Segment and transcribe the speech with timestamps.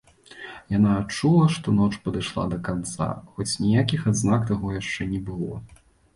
[0.77, 5.55] Яна адчула, што ноч падышла да канца, хоць ніякіх адзнак таго яшчэ не было.